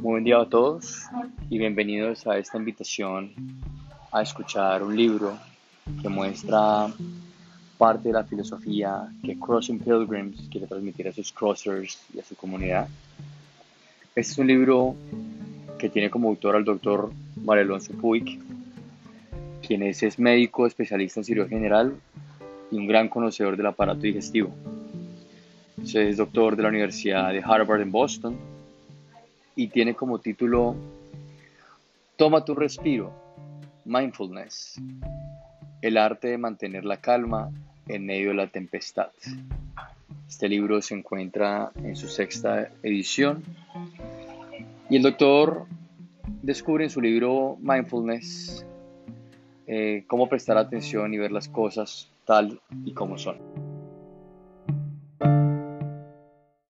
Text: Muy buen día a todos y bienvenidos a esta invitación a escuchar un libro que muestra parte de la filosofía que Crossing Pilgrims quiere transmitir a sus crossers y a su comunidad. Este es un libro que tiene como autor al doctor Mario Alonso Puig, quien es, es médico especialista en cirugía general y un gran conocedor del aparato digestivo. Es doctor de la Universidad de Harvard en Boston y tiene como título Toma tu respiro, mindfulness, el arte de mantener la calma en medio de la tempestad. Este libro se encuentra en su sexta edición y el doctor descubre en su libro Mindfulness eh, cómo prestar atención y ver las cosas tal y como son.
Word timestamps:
Muy 0.00 0.12
buen 0.12 0.24
día 0.24 0.40
a 0.40 0.48
todos 0.48 1.02
y 1.50 1.58
bienvenidos 1.58 2.26
a 2.26 2.38
esta 2.38 2.56
invitación 2.56 3.32
a 4.10 4.22
escuchar 4.22 4.82
un 4.82 4.96
libro 4.96 5.36
que 6.00 6.08
muestra 6.08 6.88
parte 7.76 8.08
de 8.08 8.14
la 8.14 8.24
filosofía 8.24 9.12
que 9.22 9.38
Crossing 9.38 9.78
Pilgrims 9.78 10.48
quiere 10.50 10.66
transmitir 10.66 11.06
a 11.08 11.12
sus 11.12 11.30
crossers 11.30 12.02
y 12.14 12.18
a 12.18 12.24
su 12.24 12.34
comunidad. 12.34 12.88
Este 14.14 14.32
es 14.32 14.38
un 14.38 14.46
libro 14.46 14.94
que 15.78 15.90
tiene 15.90 16.08
como 16.08 16.30
autor 16.30 16.56
al 16.56 16.64
doctor 16.64 17.12
Mario 17.36 17.64
Alonso 17.64 17.92
Puig, 17.92 18.40
quien 19.66 19.82
es, 19.82 20.02
es 20.02 20.18
médico 20.18 20.66
especialista 20.66 21.20
en 21.20 21.24
cirugía 21.24 21.58
general 21.58 21.94
y 22.70 22.78
un 22.78 22.86
gran 22.86 23.10
conocedor 23.10 23.54
del 23.54 23.66
aparato 23.66 24.00
digestivo. 24.00 24.50
Es 25.84 26.16
doctor 26.16 26.56
de 26.56 26.62
la 26.62 26.70
Universidad 26.70 27.34
de 27.34 27.42
Harvard 27.44 27.82
en 27.82 27.92
Boston 27.92 28.59
y 29.56 29.68
tiene 29.68 29.94
como 29.94 30.18
título 30.18 30.74
Toma 32.16 32.44
tu 32.44 32.54
respiro, 32.54 33.12
mindfulness, 33.84 34.80
el 35.80 35.96
arte 35.96 36.28
de 36.28 36.38
mantener 36.38 36.84
la 36.84 36.98
calma 36.98 37.50
en 37.88 38.06
medio 38.06 38.28
de 38.28 38.34
la 38.34 38.46
tempestad. 38.46 39.10
Este 40.28 40.48
libro 40.48 40.80
se 40.82 40.94
encuentra 40.94 41.72
en 41.82 41.96
su 41.96 42.08
sexta 42.08 42.70
edición 42.82 43.42
y 44.88 44.96
el 44.96 45.02
doctor 45.02 45.66
descubre 46.42 46.84
en 46.84 46.90
su 46.90 47.00
libro 47.00 47.56
Mindfulness 47.60 48.64
eh, 49.66 50.04
cómo 50.06 50.28
prestar 50.28 50.58
atención 50.58 51.14
y 51.14 51.18
ver 51.18 51.32
las 51.32 51.48
cosas 51.48 52.08
tal 52.24 52.60
y 52.84 52.92
como 52.92 53.18
son. 53.18 53.69